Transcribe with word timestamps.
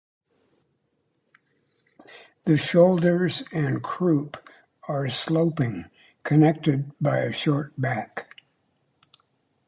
The 2.45 2.57
shoulders 2.57 3.43
and 3.51 3.83
croup 3.83 4.35
are 4.87 5.07
sloping, 5.09 5.91
connected 6.23 6.91
by 6.99 7.19
a 7.19 7.31
short 7.31 7.79
back. 7.79 8.33